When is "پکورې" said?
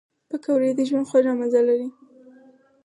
0.29-0.69